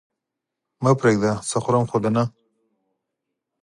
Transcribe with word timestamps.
مه 0.83 0.91
پرېږده! 0.99 1.31
څه 1.49 1.57
خورم 1.63 1.83
خو 1.89 1.97
دې 2.03 2.11
نه؟ 2.15 2.23